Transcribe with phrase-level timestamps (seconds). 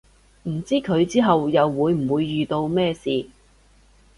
[0.49, 3.27] 唔知佢之後又會唔會遇到咩事